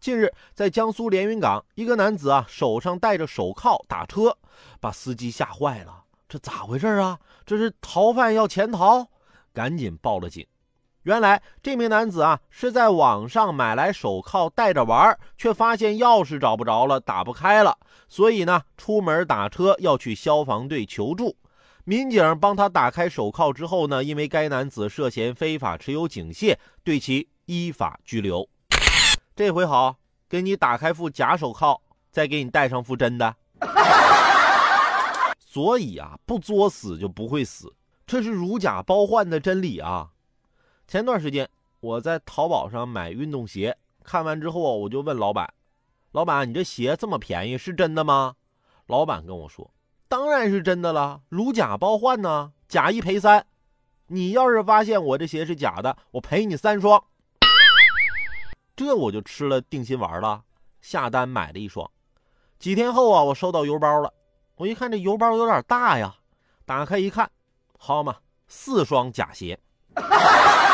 [0.00, 4.34] 近日，在江苏连云港，一个男子啊手上戴着手铐打车，
[4.80, 6.04] 把司机吓坏了。
[6.26, 7.18] 这咋回事啊？
[7.44, 9.06] 这是逃犯要潜逃？
[9.52, 10.46] 赶紧报了警。
[11.02, 17.76] 原来这名男子啊是在网上买来手铐戴着玩，却发现钥匙找不着了，打不开了，
[18.08, 21.36] 所以呢出门打车要去消防队求助。
[21.84, 28.48] 民警帮他打开手铐之后呢，因为该男子涉嫌非法持有警械，对其依法拘留。
[29.40, 29.96] 这回好，
[30.28, 33.34] 给你打开副假手铐，再给你戴上副真的。
[35.40, 37.74] 所以啊，不作死就不会死，
[38.06, 40.10] 这是如假包换的真理啊！
[40.86, 41.48] 前段时间
[41.80, 45.50] 我在淘宝上买运动鞋，看完之后我就问老板
[46.12, 48.34] ：“老板，你这鞋这么便宜，是真的吗？”
[48.88, 49.72] 老板跟我说
[50.06, 53.46] ：“当然是真的了，如假包换呢，假一赔三。
[54.08, 57.02] 你要是发现我这鞋是假的，我赔你三双。”
[58.86, 60.42] 这我就吃了定心丸了，
[60.80, 61.90] 下单买了一双。
[62.58, 64.12] 几天后啊，我收到邮包了。
[64.56, 66.14] 我一看这邮包有点大呀，
[66.66, 67.30] 打开一看，
[67.78, 69.58] 好嘛，四双假鞋。